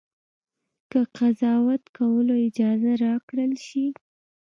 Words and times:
که 0.91 0.99
قضاوت 1.17 1.83
کولو 1.97 2.33
اجازه 2.47 2.91
راکړه 3.03 3.45
شي. 3.65 3.85